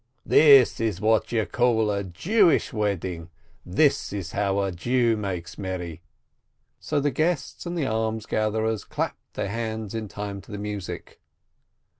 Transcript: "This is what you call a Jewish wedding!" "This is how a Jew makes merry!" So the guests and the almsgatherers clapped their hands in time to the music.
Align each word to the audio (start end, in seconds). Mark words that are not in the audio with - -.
"This 0.25 0.79
is 0.79 0.99
what 0.99 1.31
you 1.31 1.45
call 1.45 1.91
a 1.91 2.03
Jewish 2.03 2.73
wedding!" 2.73 3.29
"This 3.77 4.11
is 4.11 4.31
how 4.31 4.61
a 4.61 4.71
Jew 4.71 5.15
makes 5.15 5.59
merry!" 5.59 6.01
So 6.79 6.99
the 6.99 7.11
guests 7.11 7.67
and 7.67 7.77
the 7.77 7.85
almsgatherers 7.85 8.83
clapped 8.83 9.35
their 9.35 9.49
hands 9.49 9.93
in 9.93 10.07
time 10.07 10.41
to 10.41 10.51
the 10.51 10.57
music. 10.57 11.21